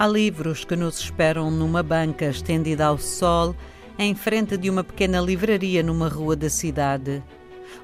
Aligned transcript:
Há 0.00 0.08
livros 0.08 0.64
que 0.64 0.74
nos 0.76 0.98
esperam 0.98 1.50
numa 1.50 1.82
banca 1.82 2.24
estendida 2.24 2.86
ao 2.86 2.96
sol, 2.96 3.54
em 3.98 4.14
frente 4.14 4.56
de 4.56 4.70
uma 4.70 4.82
pequena 4.82 5.20
livraria 5.20 5.82
numa 5.82 6.08
rua 6.08 6.34
da 6.34 6.48
cidade. 6.48 7.22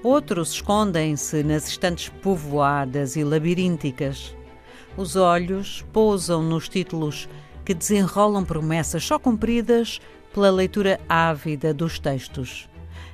Outros 0.02 0.52
escondem-se 0.52 1.42
nas 1.42 1.68
estantes 1.68 2.08
povoadas 2.08 3.16
e 3.16 3.22
labirínticas. 3.22 4.34
Os 4.96 5.14
olhos 5.14 5.84
pousam 5.92 6.42
nos 6.42 6.70
títulos 6.70 7.28
que 7.66 7.74
desenrolam 7.74 8.46
promessas 8.46 9.04
só 9.04 9.18
cumpridas 9.18 10.00
pela 10.32 10.48
leitura 10.48 10.98
ávida 11.06 11.74
dos 11.74 11.98
textos. 11.98 12.66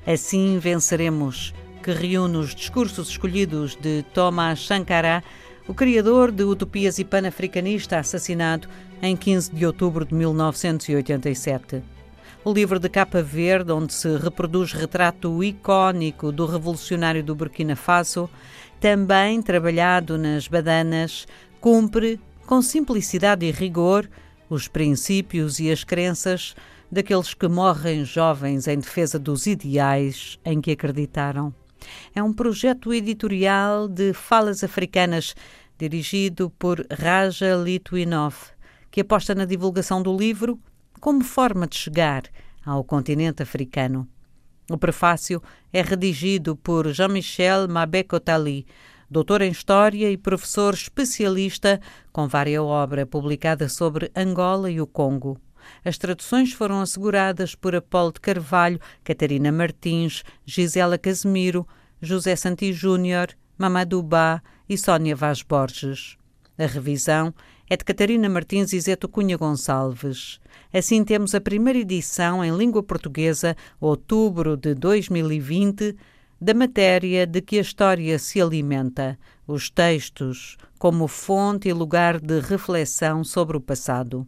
Assim 0.07 0.61
venceremos, 0.61 1.53
que 1.83 1.91
reúne 1.91 2.37
os 2.37 2.55
discursos 2.55 3.09
escolhidos 3.09 3.75
de 3.75 4.05
Thomas 4.15 4.65
Sankara, 4.65 5.25
o 5.67 5.75
criador 5.75 6.33
de 6.33 6.43
Utopias 6.43 6.99
e 6.99 7.05
Panafricanista, 7.05 7.99
assassinado 7.99 8.69
em 9.01 9.17
15 9.17 9.55
de 9.55 9.65
outubro 9.65 10.05
de 10.05 10.15
1987. 10.15 11.83
O 12.45 12.53
livro 12.53 12.81
de 12.81 12.89
capa 12.89 13.23
verde, 13.23 13.71
onde 13.71 13.93
se 13.93 14.17
reproduz 14.17 14.73
retrato 14.73 15.45
icónico 15.45 16.33
do 16.33 16.45
revolucionário 16.45 17.23
do 17.23 17.35
Burkina 17.35 17.77
Faso, 17.77 18.29
também 18.81 19.41
trabalhado 19.41 20.19
nas 20.19 20.49
badanas, 20.49 21.27
cumpre, 21.61 22.19
com 22.45 22.61
simplicidade 22.61 23.47
e 23.47 23.53
rigor, 23.53 24.11
os 24.51 24.67
princípios 24.67 25.61
e 25.61 25.71
as 25.71 25.85
crenças 25.85 26.57
daqueles 26.91 27.33
que 27.33 27.47
morrem 27.47 28.05
jovens 28.05 28.67
em 28.67 28.79
defesa 28.79 29.19
dos 29.19 29.47
ideais 29.47 30.39
em 30.45 30.61
que 30.61 30.73
acreditaram. 30.73 31.55
É 32.15 32.23
um 32.23 32.33
projeto 32.33 32.93
editorial 32.93 33.89
de 33.89 34.13
falas 34.13 34.63
africanas 34.63 35.35
dirigido 35.79 36.51
por 36.59 36.87
Raja 36.91 37.57
Litwinov 37.57 38.53
que 38.93 39.01
aposta 39.01 39.35
na 39.35 39.47
divulgação 39.47 40.03
do 40.03 40.15
livro 40.15 40.61
como 41.01 41.25
forma 41.25 41.67
de 41.67 41.77
chegar 41.77 42.25
ao 42.65 42.85
continente 42.85 43.43
africano. 43.43 44.07
O 44.71 44.77
prefácio 44.77 45.43
é 45.73 45.81
redigido 45.81 46.55
por 46.55 46.87
Jean-Michel 46.93 47.67
Mabekotali, 47.69 48.67
doutor 49.11 49.41
em 49.41 49.51
História 49.51 50.11
e 50.11 50.17
professor 50.17 50.75
especialista 50.75 51.81
com 52.13 52.29
várias 52.29 52.63
obras 52.63 53.07
publicadas 53.07 53.73
sobre 53.73 54.13
Angola 54.15 54.71
e 54.71 54.81
o 54.81 54.87
Congo. 54.87 55.41
As 55.85 55.99
traduções 55.99 56.53
foram 56.53 56.81
asseguradas 56.81 57.55
por 57.55 57.75
Apolo 57.75 58.13
de 58.13 58.21
Carvalho, 58.21 58.81
Catarina 59.05 59.51
Martins, 59.51 60.23
Gisela 60.45 60.99
Casemiro, 60.99 61.67
José 62.01 62.35
Santi 62.37 62.73
Júnior, 62.73 63.29
Mamadou 63.57 64.03
Bá 64.03 64.43
e 64.69 64.77
Sónia 64.77 65.15
Vaz 65.15 65.43
Borges. 65.43 66.17
A 66.59 66.67
revisão 66.67 67.33
é 67.69 67.77
de 67.77 67.85
Catarina 67.85 68.29
Martins 68.29 68.73
e 68.73 68.81
Zeto 68.81 69.09
Cunha 69.09 69.37
Gonçalves. 69.37 70.39
Assim 70.73 71.05
temos 71.05 71.35
a 71.35 71.41
primeira 71.41 71.79
edição 71.79 72.45
em 72.45 72.55
língua 72.55 72.83
portuguesa, 72.83 73.57
outubro 73.81 74.57
de 74.57 74.75
2020, 74.75 75.97
da 76.41 76.53
matéria 76.53 77.27
de 77.27 77.41
que 77.41 77.59
a 77.59 77.63
história 77.63 78.19
se 78.19 78.43
alimenta, 78.43 79.19
os 79.47 79.71
textos, 79.71 80.57
como 80.79 81.07
fonte 81.07 81.69
e 81.69 81.73
lugar 81.73 82.21
de 82.21 82.41
reflexão 82.41 83.23
sobre 83.23 83.57
o 83.57 83.61
passado. 83.61 84.27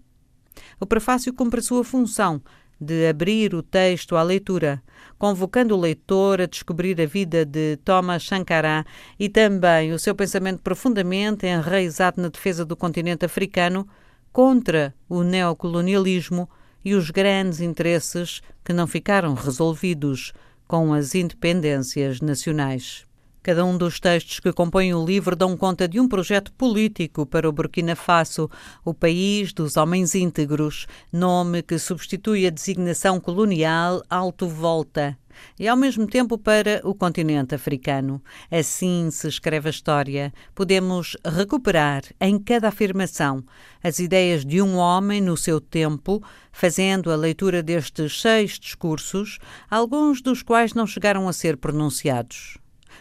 O 0.81 0.87
prefácio 0.87 1.33
cumpre 1.33 1.61
a 1.61 1.63
sua 1.63 1.85
função 1.85 2.43
de 2.81 3.07
abrir 3.09 3.55
o 3.55 3.63
texto 3.63 4.17
à 4.17 4.23
leitura, 4.23 4.83
convocando 5.19 5.75
o 5.75 5.81
leitor 5.81 6.41
a 6.41 6.47
descobrir 6.47 7.01
a 7.01 7.07
vida 7.07 7.45
de 7.45 7.77
Thomas 7.85 8.27
Sankara 8.27 8.85
e 9.19 9.29
também 9.29 9.93
o 9.93 9.99
seu 9.99 10.15
pensamento 10.15 10.61
profundamente 10.61 11.47
enraizado 11.47 12.21
na 12.21 12.29
defesa 12.29 12.65
do 12.65 12.77
continente 12.77 13.25
africano 13.25 13.87
contra 14.33 14.95
o 15.09 15.23
neocolonialismo 15.23 16.49
e 16.85 16.95
os 16.95 17.11
grandes 17.11 17.61
interesses 17.61 18.43
que 18.65 18.73
não 18.73 18.87
ficaram 18.87 19.35
resolvidos 19.35 20.33
com 20.67 20.93
as 20.93 21.15
independências 21.15 22.21
nacionais. 22.21 23.07
Cada 23.45 23.63
um 23.63 23.77
dos 23.77 24.01
textos 24.01 24.41
que 24.41 24.55
compõem 24.55 24.95
o 24.95 25.05
livro 25.05 25.37
dão 25.37 25.55
conta 25.55 25.87
de 25.87 26.01
um 26.01 26.09
projeto 26.09 26.51
político 26.51 27.27
para 27.27 27.47
o 27.47 27.53
Burkina 27.53 27.95
Faso, 27.95 28.51
o 28.83 28.95
país 28.95 29.53
dos 29.53 29.77
homens 29.77 30.15
íntegros, 30.15 30.87
nome 31.13 31.63
que 31.63 31.79
substitui 31.79 32.47
a 32.47 32.51
designação 32.51 33.21
colonial 33.21 34.03
Alto 34.09 34.49
Volta, 34.49 35.19
e 35.61 35.69
ao 35.69 35.77
mesmo 35.77 36.07
tempo 36.07 36.39
para 36.39 36.81
o 36.85 36.95
continente 36.95 37.55
africano. 37.55 38.19
Assim 38.51 39.11
se 39.11 39.29
escreve 39.29 39.69
a 39.69 39.71
história. 39.71 40.33
Podemos 40.55 41.15
recuperar 41.23 42.03
em 42.19 42.39
cada 42.39 42.69
afirmação 42.69 43.45
as 43.83 43.99
ideias 43.99 44.43
de 44.43 44.63
um 44.63 44.77
homem 44.77 45.21
no 45.21 45.37
seu 45.37 45.61
tempo, 45.61 46.25
fazendo 46.51 47.13
a 47.13 47.17
leitura 47.17 47.63
destes 47.63 48.23
seis 48.23 48.59
discursos, 48.59 49.39
alguns 49.71 50.23
dos 50.23 50.43
quais 50.43 50.73
não 50.73 50.87
chegaram 50.87 51.29
a 51.29 51.33
ser 51.35 51.59
pronunciados 51.59 52.57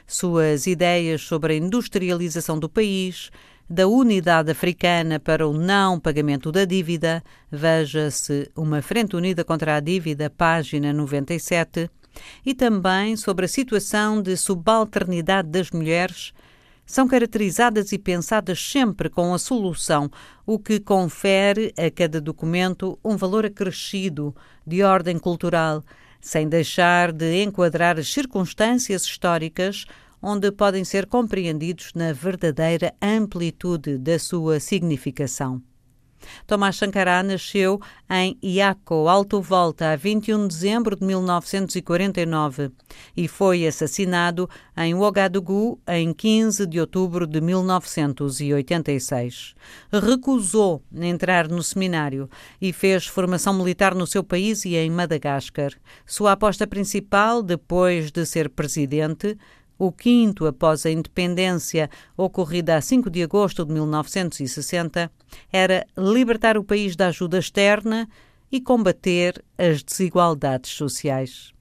suas 0.06 0.68
ideias 0.68 1.22
sobre 1.22 1.54
a 1.54 1.58
industrialização 1.58 2.60
do 2.60 2.70
país, 2.70 3.32
da 3.70 3.88
unidade 3.88 4.52
africana 4.52 5.20
para 5.20 5.48
o 5.48 5.54
não 5.54 6.00
pagamento 6.00 6.52
da 6.52 6.66
dívida, 6.66 7.24
veja-se 7.52 8.52
Uma 8.56 8.82
Frente 8.82 9.16
Unida 9.16 9.44
contra 9.44 9.76
a 9.76 9.80
Dívida, 9.80 10.30
página 10.30 10.94
97, 10.94 11.90
e 12.46 12.54
também 12.54 13.16
sobre 13.16 13.46
a 13.46 13.50
situação 13.50 14.22
de 14.22 14.38
subalternidade 14.38 15.50
das 15.50 15.72
mulheres, 15.72 16.34
são 16.86 17.08
caracterizadas 17.08 17.92
e 17.92 17.98
pensadas 17.98 18.62
sempre 18.62 19.10
com 19.10 19.34
a 19.34 19.40
solução, 19.40 20.12
o 20.46 20.60
que 20.60 20.80
confere 20.80 21.74
a 21.78 21.90
cada 21.90 22.20
documento 22.20 23.00
um 23.04 23.16
valor 23.16 23.46
acrescido 23.46 24.36
de 24.68 24.84
ordem 24.84 25.18
cultural 25.18 25.84
sem 26.24 26.48
deixar 26.48 27.12
de 27.12 27.44
enquadrar 27.44 28.00
as 28.00 28.08
circunstâncias 28.08 29.04
históricas 29.04 29.86
onde 30.22 30.50
podem 30.54 30.86
ser 30.86 31.06
compreendidos 31.06 31.92
na 31.94 32.14
verdadeira 32.14 32.94
amplitude 33.02 33.98
da 33.98 34.18
sua 34.18 34.58
significação. 34.58 35.62
Tomás 36.46 36.76
Sankara 36.76 37.24
nasceu 37.24 37.80
em 38.10 38.38
Iaco, 38.44 39.08
Alto 39.08 39.42
Volta, 39.42 39.94
a 39.94 39.96
21 39.96 40.48
de 40.48 40.56
dezembro 40.56 40.96
de 40.96 41.04
1949 41.06 42.72
e 43.16 43.28
foi 43.28 43.66
assassinado 43.66 44.48
em 44.78 44.94
Ouagadougou 44.94 45.80
em 45.88 46.14
15 46.14 46.68
de 46.68 46.80
outubro 46.80 47.28
de 47.28 47.42
1986. 47.42 49.56
Recusou 49.92 50.84
entrar 50.96 51.48
no 51.48 51.64
seminário 51.64 52.30
e 52.62 52.72
fez 52.74 53.08
formação 53.08 53.54
militar 53.54 53.96
no 53.96 54.08
seu 54.08 54.24
país 54.24 54.66
e 54.66 54.76
em 54.76 54.90
Madagascar. 54.90 55.72
Sua 56.06 56.34
aposta 56.34 56.68
principal, 56.68 57.42
depois 57.42 58.12
de 58.12 58.26
ser 58.26 58.50
presidente, 58.50 59.38
o 59.78 59.92
quinto 59.92 60.46
após 60.46 60.86
a 60.86 60.92
independência, 60.92 61.90
ocorrida 62.16 62.76
a 62.76 62.82
5 62.82 63.10
de 63.10 63.24
agosto 63.24 63.66
de 63.66 63.74
1960, 63.74 65.12
era 65.52 65.86
libertar 65.98 66.58
o 66.58 66.64
país 66.64 66.96
da 66.96 67.08
ajuda 67.08 67.40
externa 67.40 68.08
e 68.52 68.62
combater 68.62 69.44
as 69.58 69.82
desigualdades 69.82 70.72
sociais. 70.72 71.54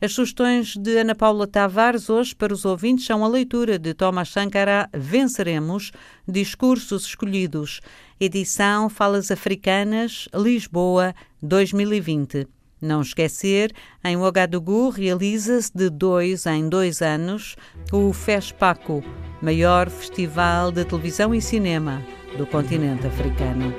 As 0.00 0.12
sugestões 0.12 0.74
de 0.74 0.98
Ana 0.98 1.14
Paula 1.14 1.46
Tavares 1.46 2.08
hoje 2.08 2.34
para 2.34 2.52
os 2.52 2.64
ouvintes 2.64 3.04
são 3.04 3.22
a 3.24 3.28
leitura 3.28 3.78
de 3.78 3.92
Thomas 3.92 4.30
Sankara 4.30 4.88
Venceremos, 4.92 5.92
Discursos 6.26 7.04
Escolhidos, 7.04 7.80
edição 8.18 8.88
Falas 8.88 9.30
Africanas, 9.30 10.28
Lisboa, 10.34 11.14
2020. 11.42 12.55
Não 12.80 13.00
esquecer, 13.00 13.72
em 14.04 14.16
Ouagadougou 14.16 14.90
realiza-se 14.90 15.70
de 15.74 15.88
dois 15.88 16.44
em 16.46 16.68
dois 16.68 17.00
anos 17.00 17.56
o 17.90 18.12
FESPACO, 18.12 19.02
maior 19.40 19.88
festival 19.88 20.70
de 20.70 20.84
televisão 20.84 21.34
e 21.34 21.40
cinema 21.40 22.02
do 22.36 22.46
continente 22.46 23.06
africano. 23.06 23.74